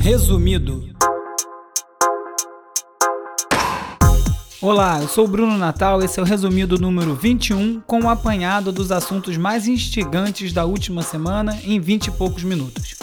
[0.00, 0.84] Resumido.
[4.60, 8.10] Olá, eu sou o Bruno Natal, esse é o resumido número 21, com o um
[8.10, 12.96] apanhado dos assuntos mais instigantes da última semana em 20 e poucos minutos.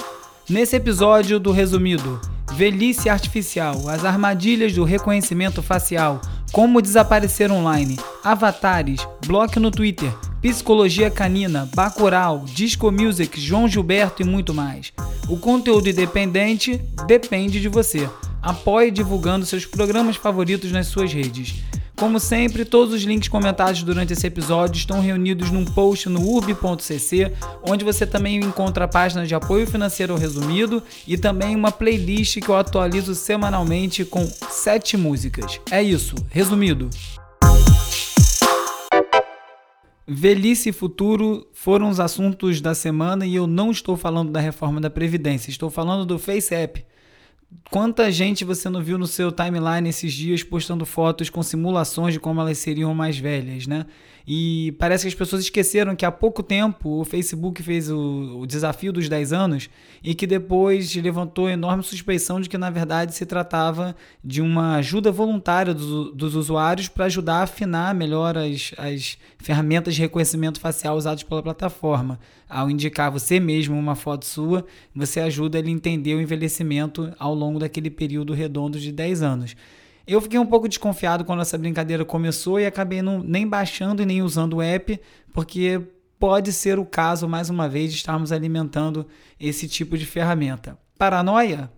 [0.50, 2.20] Nesse episódio do resumido,
[2.54, 6.20] velhice artificial, as armadilhas do reconhecimento facial,
[6.52, 10.14] como desaparecer online, avatares, bloco no Twitter,
[10.44, 14.92] psicologia canina, Bacurau, disco music, João Gilberto e muito mais.
[15.30, 18.10] O conteúdo independente depende de você.
[18.42, 21.64] Apoie divulgando seus programas favoritos nas suas redes.
[21.96, 27.32] Como sempre, todos os links comentados durante esse episódio estão reunidos num post no urb.cc,
[27.66, 32.50] onde você também encontra a página de apoio financeiro resumido e também uma playlist que
[32.50, 35.62] eu atualizo semanalmente com sete músicas.
[35.72, 36.90] É isso, resumido.
[40.14, 44.80] Velhice e futuro foram os assuntos da semana e eu não estou falando da reforma
[44.80, 46.86] da Previdência, estou falando do FaceApp
[47.70, 52.20] Quanta gente você não viu no seu timeline esses dias postando fotos com simulações de
[52.20, 53.86] como elas seriam mais velhas, né?
[54.26, 58.48] E parece que as pessoas esqueceram que há pouco tempo o Facebook fez o, o
[58.48, 59.70] desafio dos 10 anos
[60.02, 65.12] e que depois levantou enorme suspeição de que na verdade se tratava de uma ajuda
[65.12, 70.96] voluntária dos, dos usuários para ajudar a afinar melhor as, as ferramentas de reconhecimento facial
[70.96, 72.18] usadas pela plataforma.
[72.48, 77.36] Ao indicar você mesmo uma foto sua, você ajuda ele a entender o envelhecimento ao
[77.36, 79.56] longo daquele período redondo de 10 anos.
[80.06, 84.06] Eu fiquei um pouco desconfiado quando essa brincadeira começou e acabei não, nem baixando e
[84.06, 85.00] nem usando o app,
[85.34, 85.82] porque
[86.20, 89.06] pode ser o caso, mais uma vez, de estarmos alimentando
[89.40, 90.78] esse tipo de ferramenta.
[90.98, 91.70] Paranoia?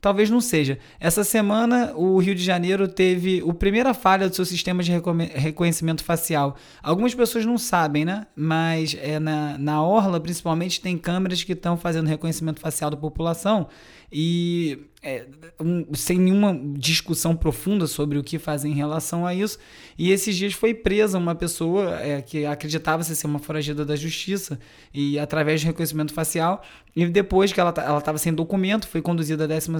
[0.00, 0.78] Talvez não seja.
[0.98, 4.90] Essa semana, o Rio de Janeiro teve a primeira falha do seu sistema de
[5.34, 6.56] reconhecimento facial.
[6.82, 8.26] Algumas pessoas não sabem, né?
[8.34, 13.68] Mas é na, na Orla, principalmente, tem câmeras que estão fazendo reconhecimento facial da população
[14.12, 15.24] e é,
[15.58, 19.58] um, sem nenhuma discussão profunda sobre o que fazer em relação a isso.
[19.96, 24.58] E esses dias foi presa uma pessoa é, que acreditava ser uma foragida da justiça
[24.92, 26.62] e através de reconhecimento facial.
[26.94, 29.70] E depois que ela estava sem documento, foi conduzida à 12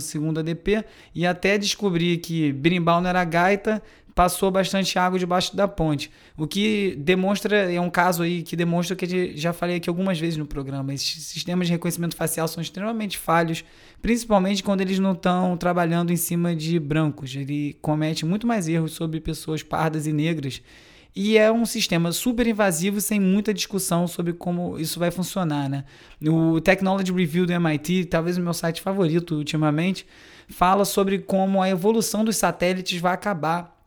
[0.45, 3.83] DP e até descobrir que berimbau não era gaita,
[4.21, 6.11] passou bastante água debaixo da ponte.
[6.37, 10.37] O que demonstra, é um caso aí que demonstra que já falei aqui algumas vezes
[10.37, 13.65] no programa, esses sistemas de reconhecimento facial são extremamente falhos,
[14.03, 17.35] principalmente quando eles não estão trabalhando em cima de brancos.
[17.35, 20.61] Ele comete muito mais erros sobre pessoas pardas e negras.
[21.17, 25.83] E é um sistema super invasivo sem muita discussão sobre como isso vai funcionar, né?
[26.23, 30.07] O Technology Review do MIT, talvez o meu site favorito ultimamente,
[30.47, 33.80] fala sobre como a evolução dos satélites vai acabar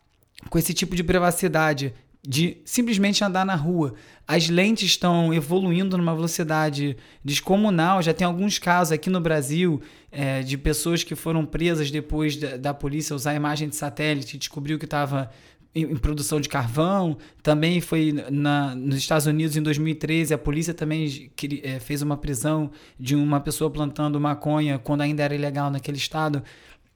[0.49, 1.93] com esse tipo de privacidade,
[2.25, 3.95] de simplesmente andar na rua.
[4.25, 8.01] As lentes estão evoluindo numa velocidade descomunal.
[8.01, 12.55] Já tem alguns casos aqui no Brasil é, de pessoas que foram presas depois da,
[12.55, 15.29] da polícia usar imagem de satélite e descobriu que estava
[15.75, 17.17] em, em, produção de carvão.
[17.41, 20.33] Também foi na, nos Estados Unidos em 2013.
[20.33, 21.29] A polícia também
[21.61, 26.41] é, fez uma prisão de uma pessoa plantando maconha quando ainda era ilegal naquele estado,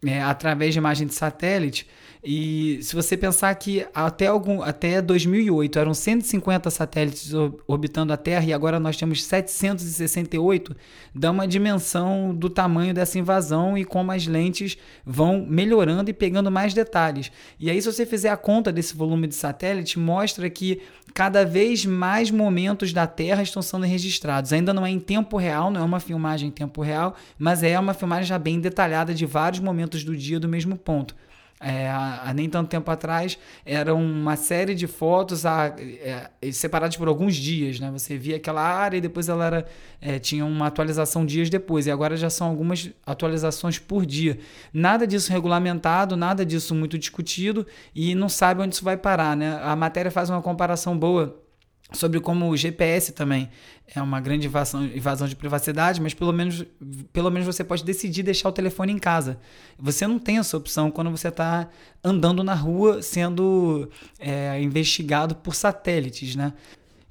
[0.05, 1.87] é, através de imagem de satélite.
[2.23, 7.31] E se você pensar que até, algum, até 2008 eram 150 satélites
[7.65, 10.75] orbitando a Terra e agora nós temos 768,
[11.15, 16.51] dá uma dimensão do tamanho dessa invasão e como as lentes vão melhorando e pegando
[16.51, 17.31] mais detalhes.
[17.59, 20.81] E aí, se você fizer a conta desse volume de satélite, mostra que
[21.13, 24.51] cada vez mais momentos da Terra estão sendo registrados.
[24.51, 27.79] Ainda não é em tempo real, não é uma filmagem em tempo real, mas é
[27.79, 31.15] uma filmagem já bem detalhada de vários momentos do dia do mesmo ponto.
[31.59, 37.07] É, há, nem tanto tempo atrás, era uma série de fotos a, é, separadas por
[37.07, 37.79] alguns dias.
[37.79, 37.89] Né?
[37.91, 39.65] Você via aquela área e depois ela era,
[39.99, 41.87] é, tinha uma atualização dias depois.
[41.87, 44.37] E agora já são algumas atualizações por dia.
[44.71, 47.65] Nada disso regulamentado, nada disso muito discutido
[47.95, 49.35] e não sabe onde isso vai parar.
[49.35, 49.59] Né?
[49.63, 51.46] A matéria faz uma comparação boa
[51.93, 53.49] sobre como o GPS também
[53.95, 56.65] é uma grande invasão, invasão de privacidade, mas pelo menos,
[57.13, 59.39] pelo menos você pode decidir deixar o telefone em casa.
[59.79, 61.69] Você não tem essa opção quando você está
[62.03, 63.89] andando na rua sendo
[64.19, 66.53] é, investigado por satélites, né?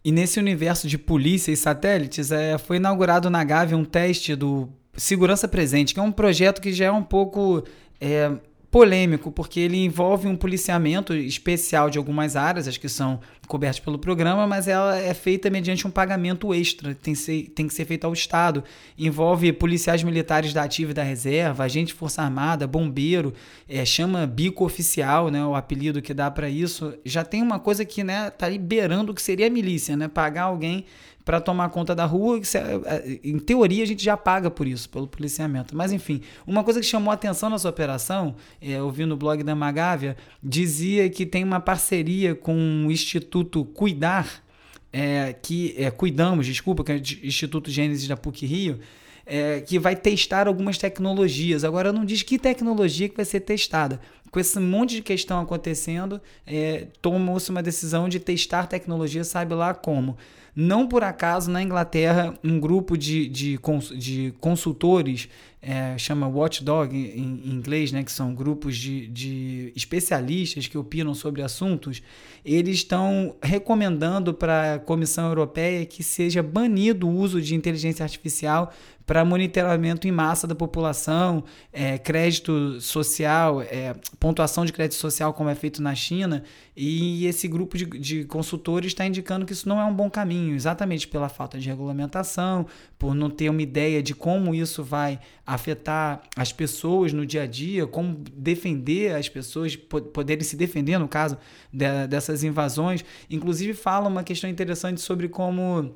[0.05, 4.69] E nesse universo de polícia e satélites, é, foi inaugurado na Gávea um teste do
[4.95, 7.65] Segurança Presente, que é um projeto que já é um pouco
[8.01, 8.31] é,
[8.71, 13.99] polêmico, porque ele envolve um policiamento especial de algumas áreas, as que são cobertas pelo
[13.99, 18.05] programa, mas ela é feita mediante um pagamento extra, tem, ser, tem que ser feito
[18.05, 18.63] ao Estado.
[18.99, 23.33] Envolve policiais militares da ativa e da reserva, agente de Força Armada, bombeiro,
[23.69, 26.95] é, chama bico oficial, né, o apelido que dá para isso.
[27.05, 30.45] Já tem uma coisa que né, tá liberando o que seria a milícia, né, pagar
[30.45, 30.85] alguém
[31.27, 32.41] para tomar conta da rua.
[33.25, 35.77] Em teoria, a gente já paga por isso, pelo policiamento.
[35.77, 41.11] Mas, enfim, uma coisa que chamou atenção nessa operação, é, no blog da Magávia, dizia
[41.11, 44.43] que tem uma parceria com o Instituto Cuidar,
[44.93, 48.81] é, que é, Cuidamos, desculpa, que é o Instituto Gênesis da PUC Rio,
[49.27, 51.65] é, que vai testar algumas tecnologias.
[51.65, 54.01] Agora, não diz que tecnologia que vai ser testada.
[54.31, 59.75] Com esse monte de questão acontecendo, é, tomou-se uma decisão de testar tecnologia, sabe lá
[59.75, 60.17] como.
[60.59, 63.61] Não por acaso, na Inglaterra, um grupo de, de,
[63.99, 65.29] de consultores,
[65.61, 71.13] é, chama Watchdog em, em, inglês, né, que são grupos de, de especialistas que opinam
[71.13, 72.03] sobre assuntos,
[72.43, 78.73] eles estão recomendando para a Comissão Europeia que seja banido o uso de inteligência artificial
[79.07, 85.49] para monitoramento em massa da população, é, crédito social, é, pontuação de crédito social, como
[85.49, 86.43] é feito na China,
[86.77, 90.57] e esse grupo de, de consultores está indicando que isso não é um bom caminho,
[90.57, 92.67] exatamente pela falta de regulamentação,
[92.99, 97.47] por não ter uma ideia de como isso vai afetar as pessoas no dia a
[97.47, 101.39] dia, como defender as pessoas, poderem se defender, no caso,
[101.73, 103.05] de, dessas invasões.
[103.31, 105.95] Inclusive, fala uma questão interessante sobre como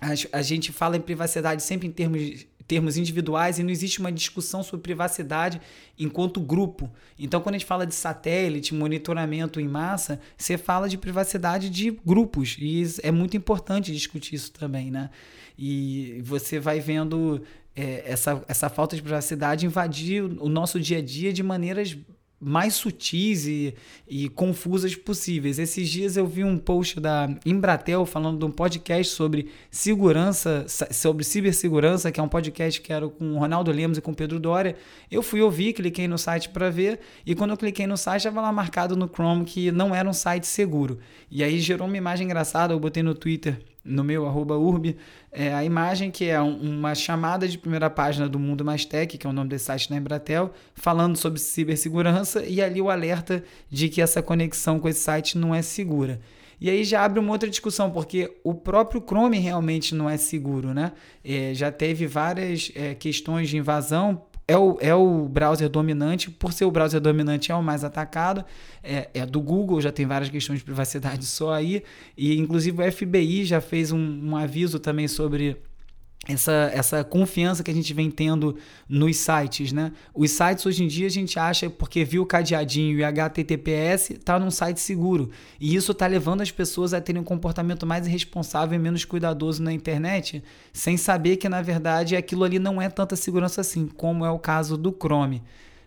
[0.00, 4.10] a, a gente fala em privacidade sempre em termos termos individuais e não existe uma
[4.10, 5.60] discussão sobre privacidade
[5.98, 6.90] enquanto grupo.
[7.18, 11.90] Então, quando a gente fala de satélite, monitoramento em massa, você fala de privacidade de
[12.04, 15.10] grupos e é muito importante discutir isso também, né?
[15.56, 17.40] E você vai vendo
[17.74, 21.96] é, essa, essa falta de privacidade invadir o nosso dia a dia de maneiras
[22.40, 23.74] mais sutis e,
[24.06, 25.58] e confusas possíveis.
[25.58, 31.24] Esses dias eu vi um post da Embratel falando de um podcast sobre segurança, sobre
[31.24, 34.38] cibersegurança, que é um podcast que era com o Ronaldo Lemos e com o Pedro
[34.38, 34.76] Doria.
[35.10, 38.40] Eu fui ouvir, cliquei no site para ver, e quando eu cliquei no site, estava
[38.40, 40.98] lá marcado no Chrome que não era um site seguro.
[41.30, 44.96] E aí gerou uma imagem engraçada, eu botei no Twitter no meu arroba urb,
[45.30, 49.26] é, a imagem que é uma chamada de primeira página do Mundo Mais Tech, que
[49.26, 53.88] é o nome desse site da Embratel, falando sobre cibersegurança e ali o alerta de
[53.88, 56.20] que essa conexão com esse site não é segura.
[56.60, 60.72] E aí já abre uma outra discussão, porque o próprio Chrome realmente não é seguro,
[60.72, 60.92] né?
[61.22, 66.52] É, já teve várias é, questões de invasão é o, é o browser dominante, por
[66.52, 68.44] ser o browser dominante é o mais atacado,
[68.82, 71.82] é, é do Google, já tem várias questões de privacidade só aí,
[72.16, 75.56] e inclusive o FBI já fez um, um aviso também sobre
[76.28, 78.56] essa, essa confiança que a gente vem tendo
[78.88, 79.92] nos sites, né?
[80.12, 84.38] Os sites hoje em dia a gente acha, porque viu o cadeadinho e HTTPS, está
[84.38, 85.30] num site seguro.
[85.60, 89.62] E isso está levando as pessoas a terem um comportamento mais irresponsável e menos cuidadoso
[89.62, 90.42] na internet,
[90.72, 94.38] sem saber que, na verdade, aquilo ali não é tanta segurança assim, como é o
[94.38, 95.42] caso do Chrome.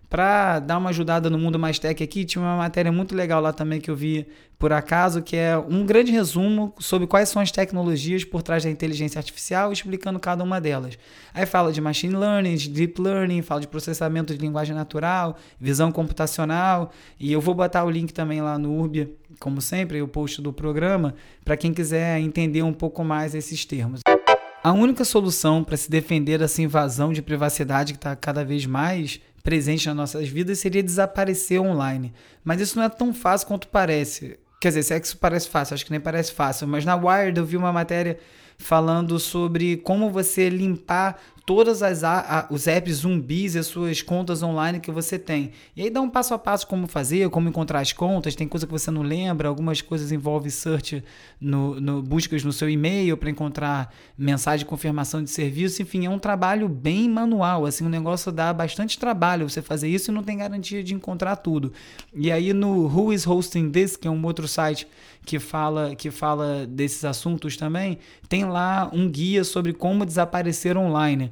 [0.10, 3.54] Para dar uma ajudada no mundo mais tech aqui, tinha uma matéria muito legal lá
[3.54, 4.26] também que eu vi
[4.58, 8.72] por acaso, que é um grande resumo sobre quais são as tecnologias por trás da
[8.72, 10.98] inteligência artificial, explicando cada uma delas.
[11.32, 15.92] Aí fala de machine learning, de deep learning, fala de processamento de linguagem natural, visão
[15.92, 20.42] computacional, e eu vou botar o link também lá no Urb, como sempre, o post
[20.42, 21.14] do programa,
[21.46, 24.02] para quem quiser entender um pouco mais esses termos.
[24.62, 29.22] A única solução para se defender dessa invasão de privacidade que está cada vez mais
[29.44, 32.14] presente nas nossas vidas seria desaparecer online.
[32.44, 34.40] Mas isso não é tão fácil quanto parece.
[34.60, 36.68] Quer dizer, se é parece fácil, acho que nem parece fácil.
[36.68, 38.20] Mas na Wired eu vi uma matéria
[38.58, 41.20] falando sobre como você limpar
[41.50, 45.50] todas as a, os apps zumbis e as suas contas online que você tem.
[45.76, 48.68] E aí dá um passo a passo como fazer, como encontrar as contas, tem coisa
[48.68, 51.04] que você não lembra, algumas coisas envolvem search
[51.42, 56.10] no, no buscas no seu e-mail para encontrar mensagem de confirmação de serviço, enfim, é
[56.12, 60.22] um trabalho bem manual, assim, um negócio dá bastante trabalho você fazer isso e não
[60.22, 61.74] tem garantia de encontrar tudo.
[62.14, 64.88] E aí no Who is Hosting This, que é um outro site
[65.26, 71.32] que fala que fala desses assuntos também, tem lá um guia sobre como desaparecer online.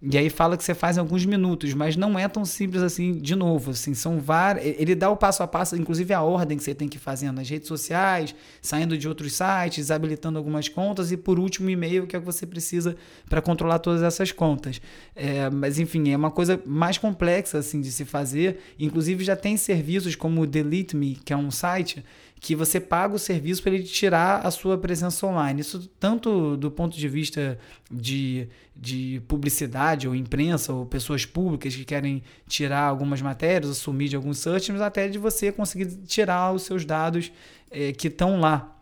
[0.00, 3.18] E aí fala que você faz em alguns minutos, mas não é tão simples assim,
[3.18, 6.62] de novo, assim, são vários, ele dá o passo a passo, inclusive a ordem que
[6.62, 11.16] você tem que fazer nas redes sociais, saindo de outros sites, desabilitando algumas contas e
[11.16, 12.96] por último e-mail que é o que você precisa
[13.28, 14.80] para controlar todas essas contas.
[15.16, 19.56] É, mas enfim, é uma coisa mais complexa assim de se fazer, inclusive já tem
[19.56, 22.04] serviços como o Delete Me, que é um site
[22.40, 25.60] que você paga o serviço para ele tirar a sua presença online.
[25.60, 27.58] Isso tanto do ponto de vista
[27.90, 34.16] de, de publicidade ou imprensa ou pessoas públicas que querem tirar algumas matérias, assumir de
[34.16, 37.32] alguns search, mas até de você conseguir tirar os seus dados
[37.70, 38.74] é, que estão lá.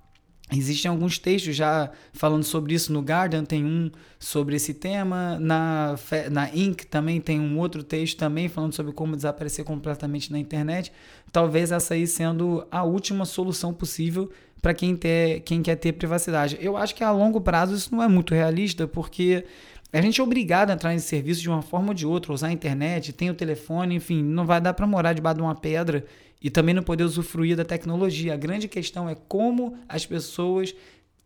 [0.52, 5.38] Existem alguns textos já falando sobre isso no Guardian, tem um sobre esse tema.
[5.40, 5.96] Na,
[6.30, 6.84] na Inc.
[6.84, 10.92] também tem um outro texto também falando sobre como desaparecer completamente na internet.
[11.32, 14.30] Talvez essa aí sendo a última solução possível
[14.62, 14.98] para quem,
[15.44, 16.56] quem quer ter privacidade.
[16.60, 19.44] Eu acho que a longo prazo isso não é muito realista, porque
[19.92, 22.48] a gente é obrigado a entrar nesse serviço de uma forma ou de outra, usar
[22.48, 26.04] a internet, tem o telefone, enfim, não vai dar para morar debaixo de uma pedra
[26.42, 28.34] e também não poder usufruir da tecnologia.
[28.34, 30.74] A grande questão é como as pessoas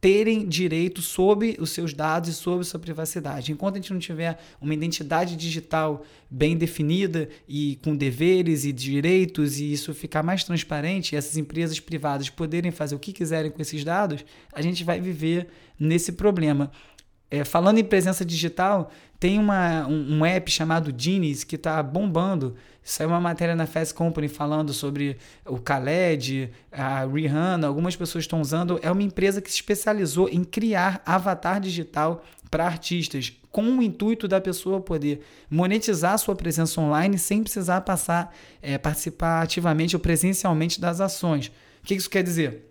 [0.00, 3.52] terem direito sobre os seus dados e sobre sua privacidade.
[3.52, 9.60] Enquanto a gente não tiver uma identidade digital bem definida e com deveres e direitos
[9.60, 13.60] e isso ficar mais transparente, e essas empresas privadas poderem fazer o que quiserem com
[13.60, 15.48] esses dados, a gente vai viver
[15.78, 16.70] nesse problema.
[17.30, 22.56] É, falando em presença digital, tem uma, um, um app chamado Genies que está bombando.
[22.82, 28.40] Saiu uma matéria na Fast Company falando sobre o Khaled, a Rihanna, algumas pessoas estão
[28.40, 28.80] usando.
[28.82, 34.26] É uma empresa que se especializou em criar avatar digital para artistas, com o intuito
[34.26, 40.80] da pessoa poder monetizar sua presença online sem precisar passar, é, participar ativamente ou presencialmente
[40.80, 41.52] das ações.
[41.82, 42.69] O que isso quer dizer?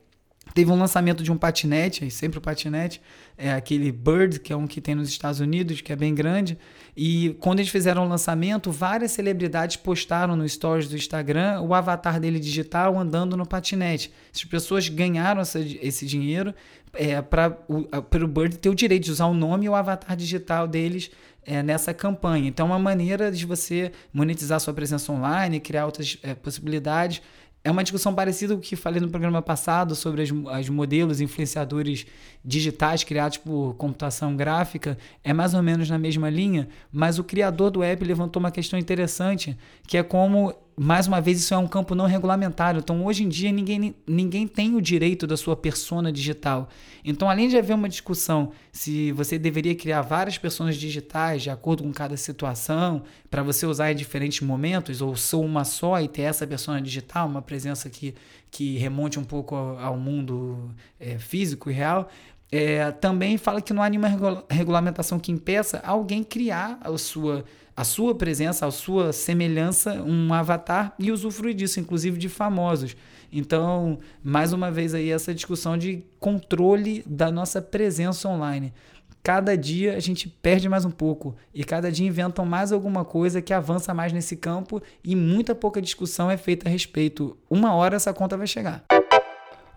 [0.54, 3.02] Teve um lançamento de um patinete, sempre o patinete,
[3.38, 6.58] é aquele Bird, que é um que tem nos Estados Unidos, que é bem grande.
[6.96, 12.20] E quando eles fizeram o lançamento, várias celebridades postaram no stories do Instagram o avatar
[12.20, 14.12] dele digital andando no patinete.
[14.34, 16.54] As pessoas ganharam essa, esse dinheiro
[16.94, 20.68] é, para o Bird ter o direito de usar o nome e o avatar digital
[20.68, 21.12] deles
[21.46, 22.48] é, nessa campanha.
[22.48, 27.22] Então, é uma maneira de você monetizar sua presença online, criar outras é, possibilidades.
[27.62, 31.20] É uma discussão parecida com o que falei no programa passado sobre as, as modelos
[31.20, 32.06] influenciadores
[32.44, 34.98] digitais criados por computação gráfica.
[35.24, 38.80] É mais ou menos na mesma linha, mas o criador do app levantou uma questão
[38.80, 42.80] interessante, que é como mais uma vez, isso é um campo não regulamentário.
[42.80, 46.70] Então, hoje em dia, ninguém, ninguém tem o direito da sua persona digital.
[47.04, 51.84] Então, além de haver uma discussão se você deveria criar várias pessoas digitais de acordo
[51.84, 56.22] com cada situação, para você usar em diferentes momentos, ou sou uma só e ter
[56.22, 58.16] essa persona digital, uma presença que,
[58.50, 62.10] que remonte um pouco ao, ao mundo é, físico e real,
[62.52, 67.44] é, também fala que não há nenhuma regulamentação que impeça alguém criar a sua
[67.80, 72.94] a sua presença, a sua semelhança, um avatar e usufruir disso, inclusive de famosos.
[73.32, 78.74] Então, mais uma vez aí essa discussão de controle da nossa presença online.
[79.24, 83.42] Cada dia a gente perde mais um pouco e cada dia inventam mais alguma coisa
[83.42, 87.38] que avança mais nesse campo e muita pouca discussão é feita a respeito.
[87.50, 88.84] Uma hora essa conta vai chegar.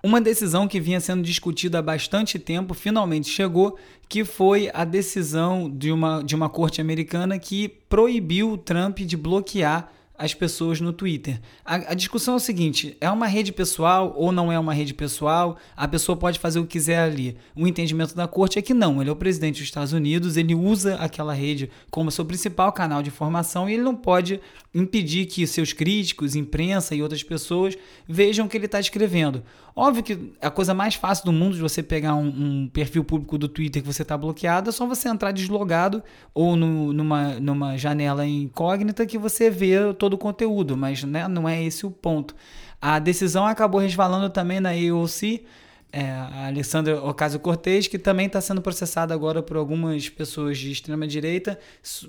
[0.04, 3.78] Uma decisão que vinha sendo discutida há bastante tempo finalmente chegou,
[4.08, 9.16] que foi a decisão de uma, de uma corte americana que proibiu o Trump de
[9.16, 9.92] bloquear
[10.22, 11.40] as pessoas no Twitter.
[11.64, 14.94] A, a, discussão é o seguinte: é uma rede pessoal ou não é uma rede
[14.94, 15.56] pessoal?
[15.76, 17.36] A pessoa pode fazer o que quiser ali.
[17.56, 20.54] O entendimento da corte é que não, ele é o presidente dos Estados Unidos, ele
[20.54, 24.40] usa aquela rede como seu principal canal de informação e ele não pode
[24.72, 27.76] impedir que seus críticos, imprensa e outras pessoas
[28.08, 29.42] vejam o que ele está escrevendo.
[29.74, 33.38] Óbvio que a coisa mais fácil do mundo de você pegar um, um perfil público
[33.38, 36.02] do Twitter que você está bloqueado é só você entrar deslogado
[36.34, 41.48] ou no, numa, numa janela incógnita que você vê todo o conteúdo, mas né, não
[41.48, 42.34] é esse o ponto.
[42.80, 45.44] A decisão acabou resvalando também na AOC,
[45.92, 51.58] é, a Alessandra Ocasio-Cortez, que também está sendo processada agora por algumas pessoas de extrema-direita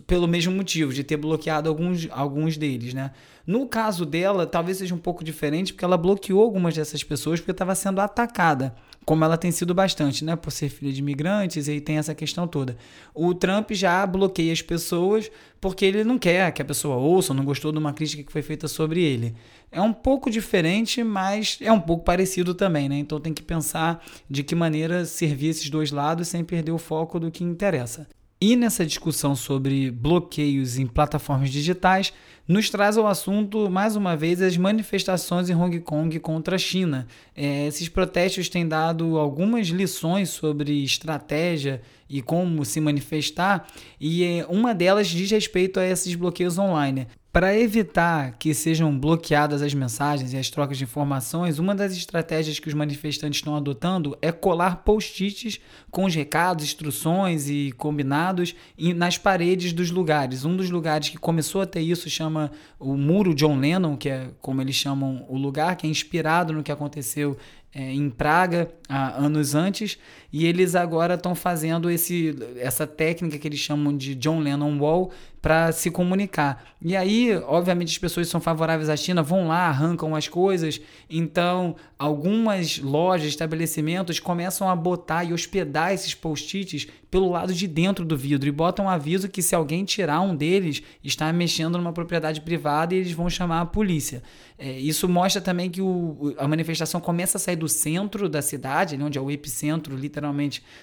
[0.07, 3.11] pelo mesmo motivo, de ter bloqueado alguns, alguns deles, né?
[3.45, 7.51] No caso dela, talvez seja um pouco diferente, porque ela bloqueou algumas dessas pessoas porque
[7.51, 8.73] estava sendo atacada
[9.05, 12.47] como ela tem sido bastante, né, por ser filha de imigrantes, e tem essa questão
[12.47, 12.77] toda.
[13.13, 17.45] O Trump já bloqueia as pessoas porque ele não quer que a pessoa ouça, não
[17.45, 19.35] gostou de uma crítica que foi feita sobre ele.
[19.73, 22.97] É um pouco diferente, mas é um pouco parecido também, né?
[22.97, 27.19] Então tem que pensar de que maneira servir esses dois lados sem perder o foco
[27.19, 28.07] do que interessa.
[28.39, 32.13] E nessa discussão sobre bloqueios em plataformas digitais,
[32.45, 37.07] nos traz ao assunto, mais uma vez, as manifestações em Hong Kong contra a China.
[37.35, 43.65] É, esses protestos têm dado algumas lições sobre estratégia e como se manifestar,
[43.97, 47.07] e é, uma delas diz respeito a esses bloqueios online.
[47.33, 52.59] Para evitar que sejam bloqueadas as mensagens e as trocas de informações, uma das estratégias
[52.59, 55.59] que os manifestantes estão adotando é colar post-its
[55.89, 58.53] com os recados, instruções e combinados
[58.95, 60.45] nas paredes dos lugares.
[60.45, 64.29] Um dos lugares que começou a ter isso chama o Muro John Lennon, que é
[64.39, 67.35] como eles chamam o lugar, que é inspirado no que aconteceu
[67.73, 69.97] é, em Praga há anos antes,
[70.33, 75.11] e eles agora estão fazendo esse, essa técnica que eles chamam de John Lennon Wall
[75.39, 76.63] para se comunicar.
[76.81, 81.75] E aí, obviamente, as pessoas são favoráveis à China vão lá, arrancam as coisas, então
[81.99, 88.17] algumas lojas, estabelecimentos começam a botar e hospedar esses post-its pelo lado de dentro do
[88.17, 92.41] vidro e botam um aviso que se alguém tirar um deles, está mexendo numa propriedade
[92.41, 94.23] privada e eles vão chamar a polícia.
[94.57, 98.97] É, isso mostra também que o, a manifestação começa a sair do centro da cidade,
[99.01, 100.22] onde é o epicentro, literalmente,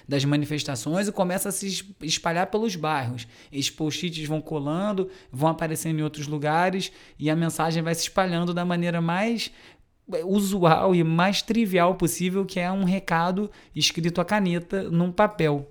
[0.07, 3.27] das manifestações, e começa a se espalhar pelos bairros.
[3.51, 8.53] Esses post-its vão colando, vão aparecendo em outros lugares e a mensagem vai se espalhando
[8.53, 9.51] da maneira mais
[10.25, 15.69] usual e mais trivial possível, que é um recado escrito a caneta num papel.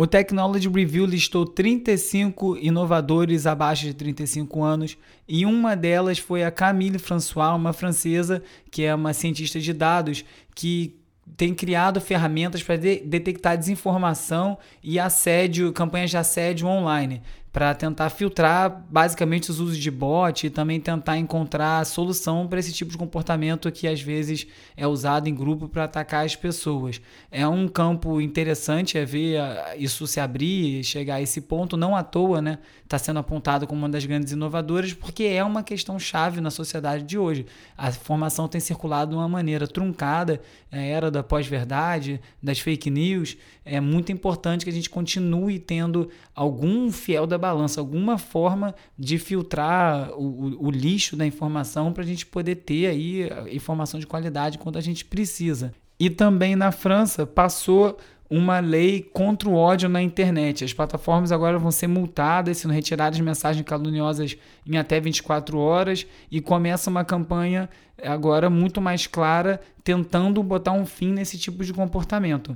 [0.00, 6.52] O Technology Review listou 35 inovadores abaixo de 35 anos e uma delas foi a
[6.52, 8.40] Camille François, uma francesa
[8.70, 10.94] que é uma cientista de dados que
[11.36, 17.22] tem criado ferramentas para de detectar desinformação e assédio, campanhas de assédio online
[17.58, 22.72] para tentar filtrar basicamente os usos de bot e também tentar encontrar solução para esse
[22.72, 24.46] tipo de comportamento que às vezes
[24.76, 27.00] é usado em grupo para atacar as pessoas.
[27.32, 31.96] É um campo interessante é ver ah, isso se abrir chegar a esse ponto, não
[31.96, 32.60] à toa, né?
[32.84, 37.02] Está sendo apontado como uma das grandes inovadoras, porque é uma questão chave na sociedade
[37.02, 37.44] de hoje.
[37.76, 43.36] A informação tem circulado de uma maneira truncada, a era da pós-verdade, das fake news.
[43.64, 49.18] É muito importante que a gente continue tendo algum fiel da balança, alguma forma de
[49.18, 54.06] filtrar o, o, o lixo da informação para a gente poder ter aí informação de
[54.06, 55.72] qualidade quando a gente precisa.
[55.98, 57.98] E também na França passou
[58.30, 60.64] uma lei contra o ódio na internet.
[60.64, 62.74] As plataformas agora vão ser multadas se não
[63.20, 64.36] mensagens caluniosas
[64.66, 67.68] em até 24 horas e começa uma campanha
[68.02, 72.54] agora muito mais clara tentando botar um fim nesse tipo de comportamento.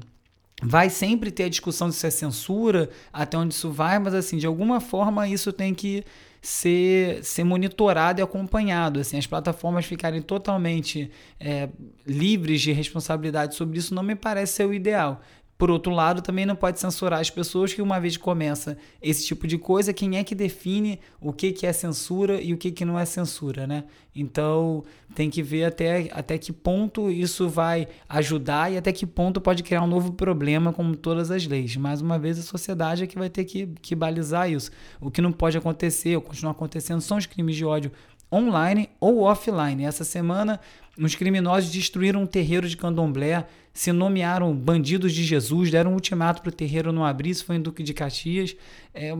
[0.62, 4.37] Vai sempre ter a discussão de se é censura, até onde isso vai, mas assim,
[4.37, 6.04] de alguma forma isso tem que
[6.40, 9.00] ser, ser monitorado e acompanhado.
[9.00, 11.69] Assim, as plataformas ficarem totalmente é,
[12.07, 15.21] livres de responsabilidade sobre isso não me parece ser o ideal.
[15.62, 19.47] Por outro lado, também não pode censurar as pessoas que uma vez começa esse tipo
[19.47, 22.85] de coisa, quem é que define o que, que é censura e o que, que
[22.85, 23.85] não é censura, né?
[24.12, 24.83] Então,
[25.14, 29.62] tem que ver até, até que ponto isso vai ajudar e até que ponto pode
[29.62, 31.76] criar um novo problema, como todas as leis.
[31.76, 34.69] Mais uma vez, a sociedade é que vai ter que, que balizar isso.
[35.00, 37.92] O que não pode acontecer ou continuar acontecendo são os crimes de ódio
[38.33, 39.85] online ou offline.
[39.85, 40.59] Essa semana,
[40.99, 46.43] os criminosos destruíram um terreiro de candomblé, se nomearam bandidos de Jesus, deram um ultimato
[46.43, 48.54] para o terreiro não abrir, isso foi em Duque de Caxias.
[48.93, 49.13] É,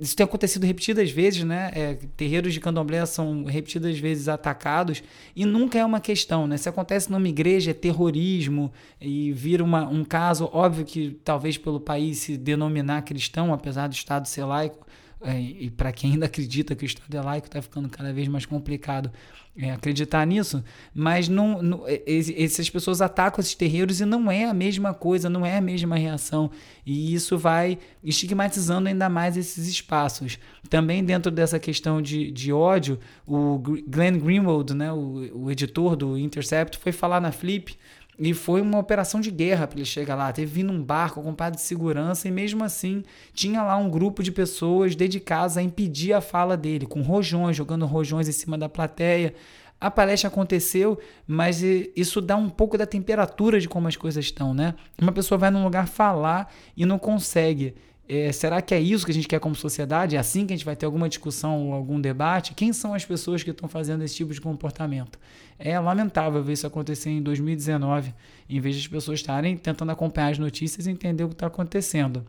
[0.00, 1.70] isso tem acontecido repetidas vezes, né?
[1.74, 5.02] É, terreiros de candomblé são repetidas vezes atacados
[5.36, 6.56] e nunca é uma questão, né?
[6.56, 11.78] Se acontece numa igreja, é terrorismo e vira uma, um caso, óbvio que talvez pelo
[11.78, 14.86] país se denominar cristão, apesar do Estado ser laico,
[15.20, 18.28] é, e para quem ainda acredita que o Estado é laico, está ficando cada vez
[18.28, 19.10] mais complicado
[19.56, 20.62] é, acreditar nisso,
[20.94, 25.44] mas não, não, essas pessoas atacam esses terreiros e não é a mesma coisa, não
[25.44, 26.48] é a mesma reação.
[26.86, 30.38] E isso vai estigmatizando ainda mais esses espaços.
[30.70, 36.16] Também dentro dessa questão de, de ódio, o Glenn Greenwald, né, o, o editor do
[36.16, 37.76] Intercept, foi falar na Flip
[38.18, 40.32] e foi uma operação de guerra para ele chegar lá.
[40.32, 44.32] Teve vindo um barco ocupado de segurança e mesmo assim tinha lá um grupo de
[44.32, 49.34] pessoas dedicadas a impedir a fala dele, com rojões, jogando rojões em cima da plateia.
[49.80, 54.52] A palestra aconteceu, mas isso dá um pouco da temperatura de como as coisas estão,
[54.52, 54.74] né?
[55.00, 57.76] Uma pessoa vai num lugar falar e não consegue.
[58.08, 60.16] É, será que é isso que a gente quer como sociedade?
[60.16, 62.54] É assim que a gente vai ter alguma discussão ou algum debate?
[62.54, 65.18] Quem são as pessoas que estão fazendo esse tipo de comportamento?
[65.58, 68.14] É lamentável ver isso acontecer em 2019,
[68.48, 71.48] em vez de as pessoas estarem tentando acompanhar as notícias e entender o que está
[71.48, 72.24] acontecendo.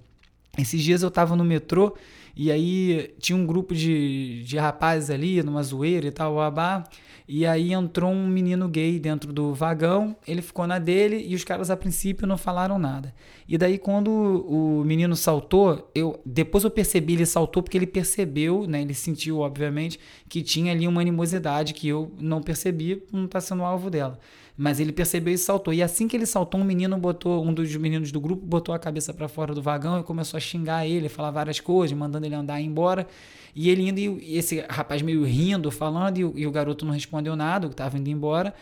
[0.57, 1.95] Esses dias eu estava no metrô
[2.41, 6.85] e aí tinha um grupo de, de rapazes ali, numa zoeira e tal, babá.
[7.27, 11.43] E aí entrou um menino gay dentro do vagão, ele ficou na dele e os
[11.43, 13.13] caras a princípio não falaram nada.
[13.45, 18.65] E daí quando o menino saltou, eu depois eu percebi ele saltou porque ele percebeu,
[18.65, 19.99] né, ele sentiu obviamente
[20.29, 24.17] que tinha ali uma animosidade que eu não percebi, não está sendo alvo dela.
[24.61, 25.73] Mas ele percebeu e saltou.
[25.73, 28.77] E assim que ele saltou, um menino botou, um dos meninos do grupo botou a
[28.77, 32.35] cabeça para fora do vagão e começou a xingar ele, falar várias coisas, mandando ele
[32.35, 33.07] andar e ir embora.
[33.55, 36.91] E ele indo, e esse rapaz meio rindo, falando, e o, e o garoto não
[36.91, 38.53] respondeu nada, que estava indo embora.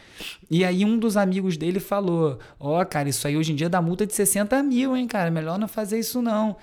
[0.52, 3.68] E aí um dos amigos dele falou: Ó, oh, cara, isso aí hoje em dia
[3.68, 5.32] dá multa de 60 mil, hein, cara?
[5.32, 6.58] Melhor não fazer isso não.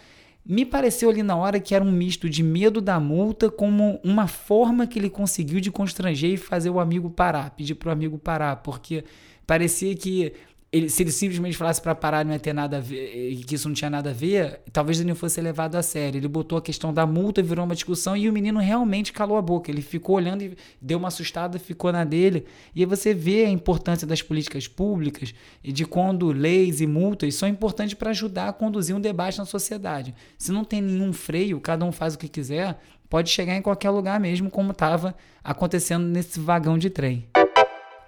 [0.46, 4.26] Me pareceu ali na hora que era um misto de medo da multa como uma
[4.26, 8.18] forma que ele conseguiu de constranger e fazer o amigo parar, pedir para o amigo
[8.18, 9.04] parar, porque
[9.46, 10.34] parecia que
[10.74, 13.68] ele, se ele simplesmente falasse para parar não ia ter nada a ver, que isso
[13.68, 16.18] não tinha nada a ver, talvez ele não fosse levado a sério.
[16.18, 19.42] Ele botou a questão da multa, virou uma discussão e o menino realmente calou a
[19.42, 19.70] boca.
[19.70, 22.44] Ele ficou olhando e deu uma assustada, ficou na dele.
[22.74, 25.32] E aí você vê a importância das políticas públicas
[25.62, 29.44] e de quando leis e multas são importantes para ajudar a conduzir um debate na
[29.44, 30.12] sociedade.
[30.36, 33.90] Se não tem nenhum freio, cada um faz o que quiser, pode chegar em qualquer
[33.90, 37.28] lugar mesmo, como estava acontecendo nesse vagão de trem.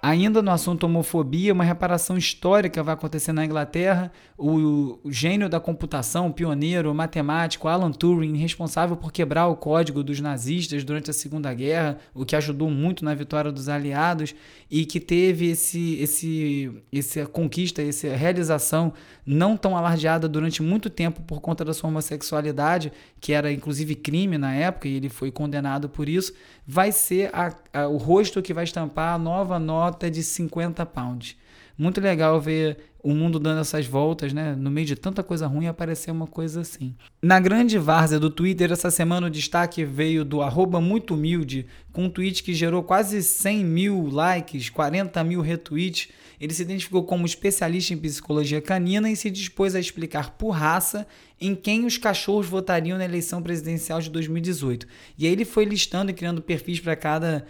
[0.01, 4.11] Ainda no assunto homofobia, uma reparação histórica vai acontecer na Inglaterra.
[4.37, 10.83] O, gênio da computação, pioneiro, matemático Alan Turing, responsável por quebrar o código dos nazistas
[10.83, 14.35] durante a Segunda Guerra, o que ajudou muito na vitória dos aliados
[14.69, 18.93] e que teve esse, esse, essa conquista, essa realização
[19.25, 24.37] não tão alardeada durante muito tempo por conta da sua homossexualidade, que era inclusive crime
[24.37, 26.33] na época e ele foi condenado por isso,
[26.65, 27.53] vai ser a,
[27.85, 31.35] o rosto que vai estampar a nova nota de 50 pounds.
[31.77, 34.55] Muito legal ver o mundo dando essas voltas, né?
[34.55, 36.95] No meio de tanta coisa ruim aparecer uma coisa assim.
[37.21, 42.05] Na grande várzea do Twitter, essa semana o destaque veio do arroba muito humilde, com
[42.05, 46.09] um tweet que gerou quase 100 mil likes, 40 mil retweets.
[46.39, 51.07] Ele se identificou como especialista em psicologia canina e se dispôs a explicar por raça
[51.39, 54.87] em quem os cachorros votariam na eleição presidencial de 2018.
[55.17, 57.45] E aí ele foi listando e criando perfis para cada,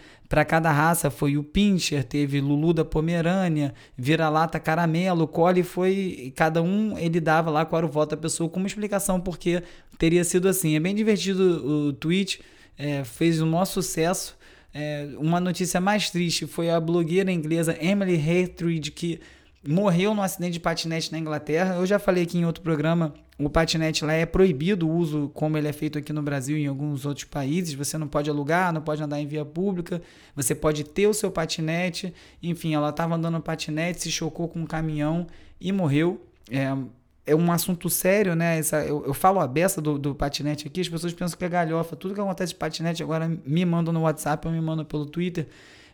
[0.46, 1.10] cada raça.
[1.10, 6.32] Foi o Pinscher, teve Lulu da Pomerânia, Vira-Lata Caramelo, Collie foi.
[6.34, 9.62] Cada um ele dava lá qual era o voto da pessoa com uma explicação porque
[9.96, 10.74] teria sido assim.
[10.74, 12.40] É bem divertido o tweet,
[12.76, 14.36] é, fez um maior sucesso.
[14.74, 19.20] É, uma notícia mais triste foi a blogueira inglesa Emily Hatridge, que
[19.66, 21.76] morreu num acidente de patinete na Inglaterra.
[21.76, 25.56] Eu já falei aqui em outro programa, o patinete lá é proibido o uso como
[25.56, 27.74] ele é feito aqui no Brasil e em alguns outros países.
[27.74, 30.02] Você não pode alugar, não pode andar em via pública,
[30.34, 32.12] você pode ter o seu patinete.
[32.42, 35.26] Enfim, ela estava andando no patinete, se chocou com um caminhão
[35.60, 36.20] e morreu.
[36.50, 36.76] É,
[37.26, 38.58] é um assunto sério, né?
[38.58, 41.48] Essa, eu, eu falo a beça do, do, patinete aqui, as pessoas pensam que é
[41.48, 41.94] galhofa.
[41.94, 45.46] Tudo que acontece de patinete agora me mandam no WhatsApp ou me mandam pelo Twitter.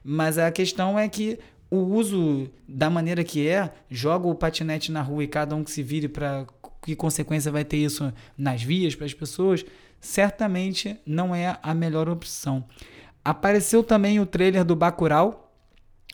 [0.02, 1.38] Mas a questão é que
[1.74, 5.70] o uso da maneira que é, joga o patinete na rua e cada um que
[5.70, 6.46] se vire para
[6.82, 9.64] que consequência vai ter isso nas vias para as pessoas,
[10.00, 12.64] certamente não é a melhor opção.
[13.24, 15.50] Apareceu também o trailer do Bacurau,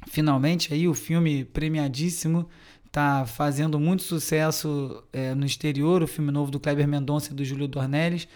[0.09, 2.49] finalmente aí o filme premiadíssimo,
[2.87, 7.45] está fazendo muito sucesso é, no exterior, o filme novo do Kleber Mendonça e do
[7.45, 8.29] Júlio Dornelles,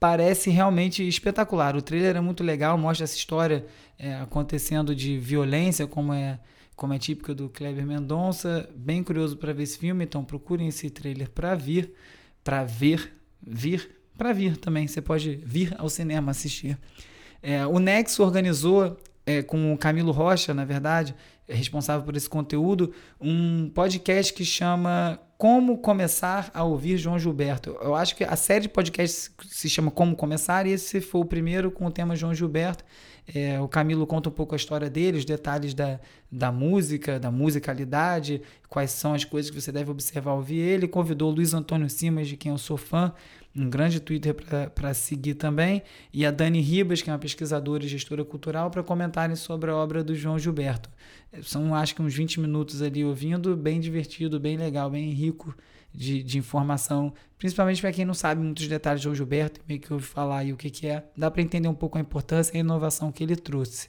[0.00, 1.76] parece realmente espetacular.
[1.76, 3.66] O trailer é muito legal, mostra essa história
[3.98, 6.38] é, acontecendo de violência, como é
[6.76, 8.68] como é típico do Kleber Mendonça.
[8.76, 11.92] Bem curioso para ver esse filme, então procurem esse trailer para vir,
[12.44, 14.86] para ver, vir, para vir também.
[14.86, 16.78] Você pode vir ao cinema assistir.
[17.42, 21.14] É, o Nexo organizou é, com o Camilo Rocha, na verdade,
[21.48, 27.76] é responsável por esse conteúdo, um podcast que chama Como Começar a Ouvir João Gilberto.
[27.80, 31.24] Eu acho que a série de podcasts se chama Como Começar, e esse foi o
[31.24, 32.84] primeiro com o tema João Gilberto.
[33.34, 35.98] É, o Camilo conta um pouco a história dele, os detalhes da,
[36.30, 40.86] da música, da musicalidade, quais são as coisas que você deve observar ao ouvir ele.
[40.86, 43.12] Convidou o Luiz Antônio Simas, de quem eu sou fã,
[43.54, 44.34] um grande Twitter
[44.74, 48.82] para seguir também, e a Dani Ribas, que é uma pesquisadora e gestora cultural, para
[48.82, 50.88] comentarem sobre a obra do João Gilberto.
[51.42, 55.54] São acho que uns 20 minutos ali ouvindo, bem divertido, bem legal, bem rico
[55.96, 59.92] de, de informação, principalmente para quem não sabe muitos detalhes de João Gilberto, meio que
[59.92, 62.58] ouve falar e o que, que é, dá para entender um pouco a importância e
[62.58, 63.88] a inovação que ele trouxe.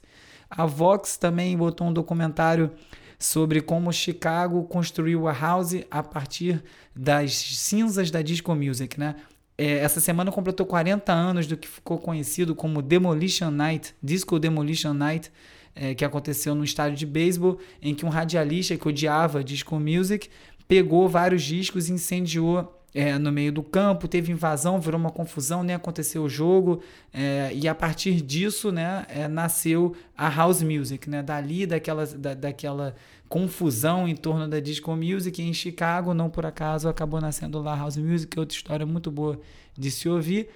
[0.49, 2.71] A Vox também botou um documentário
[3.19, 6.63] sobre como Chicago construiu a house a partir
[6.95, 9.15] das cinzas da disco music, né?
[9.57, 14.93] É, essa semana completou 40 anos do que ficou conhecido como Demolition Night, Disco Demolition
[14.93, 15.31] Night,
[15.75, 20.29] é, que aconteceu no estádio de beisebol, em que um radialista que odiava disco music
[20.67, 25.61] pegou vários discos e incendiou é, no meio do campo, teve invasão, virou uma confusão,
[25.61, 26.81] nem aconteceu o jogo,
[27.13, 32.33] é, e a partir disso né, é, nasceu a house music, né, dali daquela, da,
[32.33, 32.95] daquela
[33.29, 37.97] confusão em torno da disco music em Chicago, não por acaso acabou nascendo lá house
[37.97, 39.39] music, outra história muito boa
[39.77, 40.49] de se ouvir.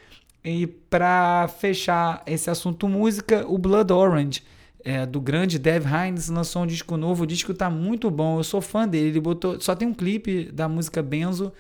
[0.44, 4.44] E para fechar esse assunto música, o Blood Orange,
[4.84, 7.24] é, do grande Dev Hines lançou um disco novo.
[7.24, 8.40] O disco tá muito bom.
[8.40, 9.10] Eu sou fã dele.
[9.10, 9.60] Ele botou.
[9.60, 11.52] Só tem um clipe da música Benzo.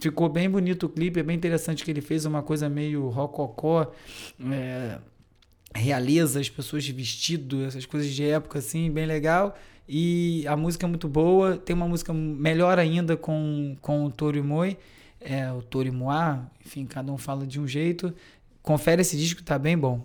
[0.00, 1.20] Ficou bem bonito o clipe.
[1.20, 3.92] É bem interessante que ele fez uma coisa meio rococó.
[4.52, 4.98] É,
[5.74, 9.56] realeza, as pessoas de vestido, essas coisas de época assim, bem legal.
[9.88, 11.56] E a música é muito boa.
[11.56, 14.76] Tem uma música melhor ainda com, com o Tori Moi.
[15.20, 18.14] É, o Tori Moa, enfim, cada um fala de um jeito.
[18.62, 20.02] Confere esse disco, tá bem bom.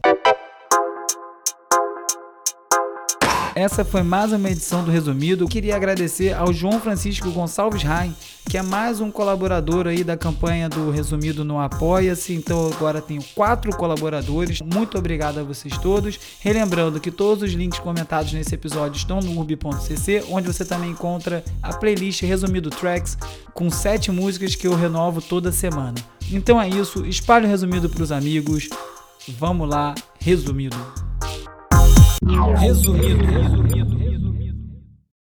[3.55, 5.47] Essa foi mais uma edição do Resumido.
[5.47, 8.13] Queria agradecer ao João Francisco Gonçalves Rain,
[8.49, 12.33] que é mais um colaborador aí da campanha do Resumido no Apoia-se.
[12.33, 14.59] Então agora tenho quatro colaboradores.
[14.59, 16.19] Muito obrigado a vocês todos.
[16.41, 21.41] Relembrando que todos os links comentados nesse episódio estão no urb.cc, onde você também encontra
[21.63, 23.17] a playlist Resumido Tracks
[23.53, 25.95] com sete músicas que eu renovo toda semana.
[26.29, 27.05] Então é isso.
[27.05, 28.67] Espalhe o resumido para os amigos.
[29.29, 29.95] Vamos lá,
[32.25, 32.53] resumido.
[32.61, 34.34] Resumido, resumido.